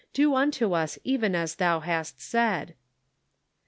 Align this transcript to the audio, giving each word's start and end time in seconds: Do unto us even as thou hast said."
Do 0.13 0.33
unto 0.33 0.73
us 0.73 0.97
even 1.03 1.35
as 1.35 1.57
thou 1.57 1.81
hast 1.81 2.19
said." 2.19 2.73